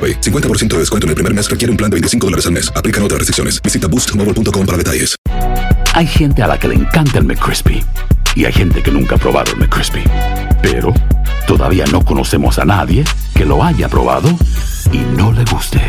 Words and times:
AroPay. 0.00 0.20
50% 0.20 0.68
de 0.68 0.78
descuento 0.78 1.06
en 1.06 1.10
el 1.10 1.14
primer 1.14 1.34
mes 1.34 1.50
requiere 1.50 1.70
un 1.70 1.76
plan 1.76 1.90
de 1.90 1.96
25 1.96 2.26
dólares 2.26 2.46
al 2.46 2.52
mes. 2.52 2.72
Aplican 2.74 3.02
otras 3.02 3.18
restricciones. 3.18 3.60
Visita 3.62 3.86
boostmobile.com 3.86 4.66
para 4.66 4.78
detalles. 4.78 5.16
Hay 5.94 6.06
gente 6.06 6.42
a 6.42 6.46
la 6.46 6.58
que 6.58 6.68
le 6.68 6.76
encanta 6.76 7.18
el 7.18 7.24
McCrispy 7.24 7.84
y 8.34 8.44
hay 8.44 8.52
gente 8.52 8.82
que 8.82 8.90
nunca 8.90 9.16
ha 9.16 9.18
probado 9.18 9.52
el 9.52 9.58
McCrispy. 9.58 10.04
Pero 10.62 10.94
todavía 11.46 11.84
no 11.86 12.04
conocemos 12.04 12.58
a 12.58 12.64
nadie 12.64 13.04
que 13.34 13.44
lo 13.44 13.62
haya 13.62 13.88
probado 13.88 14.30
y 14.92 14.98
no 15.16 15.32
le 15.32 15.44
guste. 15.44 15.80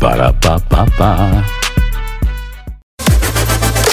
Para 0.00 0.38
pa 0.38 0.58
pa 0.58 0.86
pa. 0.86 1.44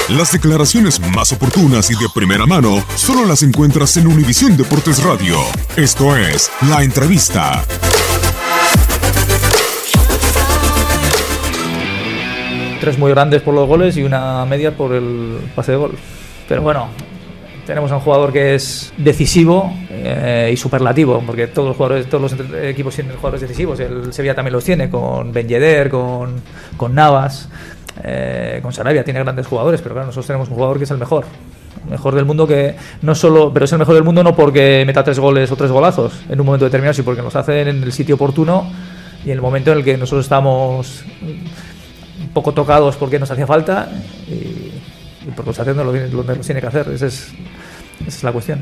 Las 0.10 0.32
declaraciones 0.32 1.00
más 1.00 1.32
oportunas 1.32 1.90
y 1.90 1.96
de 1.96 2.08
primera 2.14 2.46
mano 2.46 2.86
solo 2.96 3.26
las 3.26 3.42
encuentras 3.42 3.96
en 3.98 4.08
Univisión 4.08 4.56
Deportes 4.58 5.02
Radio. 5.02 5.38
Esto 5.76 6.16
es 6.16 6.52
La 6.70 6.84
Entrevista. 6.84 7.64
Tres 12.84 13.00
muy 13.00 13.12
grandes 13.12 13.42
por 13.42 13.54
los 13.54 13.66
goles 13.66 13.96
y 13.96 14.04
una 14.04 14.46
media 14.46 14.76
por 14.76 14.94
el 14.94 15.38
pase 15.56 15.72
de 15.72 15.78
gol. 15.78 15.92
Pero 16.50 16.62
bueno, 16.64 16.90
tenemos 17.66 17.90
a 17.94 17.96
un 17.96 18.02
jugador 18.02 18.34
que 18.34 18.56
es 18.56 18.92
decisivo 18.98 19.74
eh, 19.90 20.50
y 20.52 20.58
superlativo, 20.58 21.24
porque 21.26 21.48
todos 21.48 21.70
los 21.70 21.78
jugadores, 21.78 22.10
todos 22.10 22.34
los 22.34 22.54
equipos 22.62 22.94
tienen 22.94 23.16
jugadores 23.16 23.40
decisivos. 23.40 23.80
El 23.80 24.12
Sevilla 24.12 24.36
también 24.36 24.52
los 24.52 24.66
tiene, 24.66 24.90
con 24.90 25.32
Ben 25.32 25.48
Yedder, 25.48 25.90
con, 25.90 26.42
con 26.76 26.94
Navas, 26.94 27.48
eh, 28.04 28.60
con 28.62 28.74
Sarabia, 28.74 29.06
tiene 29.06 29.22
grandes 29.22 29.48
jugadores, 29.48 29.82
pero 29.82 29.96
claro, 29.96 30.08
nosotros 30.08 30.28
tenemos 30.28 30.50
un 30.50 30.56
jugador 30.56 30.78
que 30.78 30.84
es 30.84 30.92
el 30.92 30.98
mejor. 30.98 31.24
Mejor 31.90 32.16
del 32.16 32.26
mundo 32.26 32.46
que 32.46 32.76
no 33.02 33.16
solo, 33.16 33.54
pero 33.54 33.64
es 33.64 33.72
el 33.72 33.80
mejor 33.80 33.96
del 33.96 34.04
mundo 34.04 34.26
no 34.26 34.36
porque 34.36 34.84
meta 34.86 35.06
tres 35.06 35.20
goles 35.20 35.50
o 35.54 35.56
tres 35.56 35.72
golazos 35.72 36.22
en 36.28 36.38
un 36.38 36.46
momento 36.46 36.66
determinado, 36.66 36.96
sino 36.96 37.06
porque 37.06 37.22
los 37.22 37.34
hace 37.38 37.62
en 37.62 37.82
el 37.82 37.94
sitio 37.94 38.16
oportuno 38.16 38.70
y 39.24 39.30
en 39.30 39.36
el 39.36 39.42
momento 39.42 39.72
en 39.72 39.78
el 39.78 39.84
que 39.86 39.96
nosotros 39.96 40.26
estamos 40.26 41.06
poco 42.34 42.54
tocados 42.54 42.96
porque 42.96 43.20
nos 43.20 43.30
hacía 43.32 43.48
falta 43.48 43.90
y, 44.28 44.72
y 45.28 45.32
por 45.36 45.46
los 45.46 45.60
haciendo 45.60 45.84
lo, 45.84 45.94
lo, 45.94 46.24
lo 46.24 46.36
tiene 46.36 46.62
que 46.62 46.68
hacer. 46.68 46.88
Esa 46.90 47.08
es, 47.08 47.34
esa 48.02 48.18
es 48.18 48.24
la 48.24 48.32
cuestión. 48.32 48.62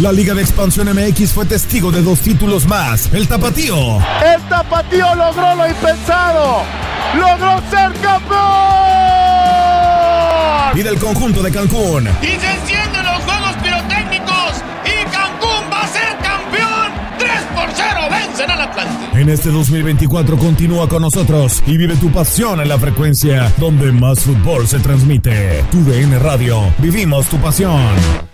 La 0.00 0.10
Liga 0.10 0.34
de 0.34 0.42
Expansión 0.42 0.88
MX 0.92 1.32
fue 1.32 1.46
testigo 1.46 1.92
de 1.92 2.02
dos 2.02 2.18
títulos 2.18 2.66
más. 2.66 3.08
El 3.14 3.28
Tapatío. 3.28 3.98
El 4.24 4.42
Tapatío 4.48 5.14
logró 5.14 5.54
lo 5.54 5.68
impensado. 5.68 6.62
Logró 7.14 7.62
ser 7.70 7.92
campeón. 8.02 8.40
Y 10.74 10.82
del 10.82 10.98
conjunto 10.98 11.44
de 11.44 11.52
Cancún. 11.52 12.08
Y 12.22 12.26
se 12.26 12.50
encienden 12.50 13.04
los 13.04 13.22
juegos 13.22 13.54
pirotécnicos. 13.62 14.64
Y 14.84 15.04
Cancún 15.12 15.70
va 15.72 15.82
a 15.82 15.86
ser 15.86 16.18
campeón. 16.20 16.92
3 17.16 17.30
por 17.54 17.68
0 17.72 18.00
vencen 18.10 18.50
al 18.50 18.62
Atlante. 18.62 19.20
En 19.20 19.28
este 19.28 19.50
2024 19.50 20.36
continúa 20.38 20.88
con 20.88 21.02
nosotros 21.02 21.62
y 21.68 21.76
vive 21.76 21.94
tu 21.94 22.10
pasión 22.10 22.60
en 22.60 22.68
la 22.68 22.80
frecuencia 22.80 23.52
donde 23.58 23.92
más 23.92 24.18
fútbol 24.24 24.66
se 24.66 24.80
transmite. 24.80 25.64
Tu 25.70 25.84
DN 25.84 26.18
Radio. 26.18 26.64
Vivimos 26.78 27.28
tu 27.28 27.36
pasión. 27.38 28.33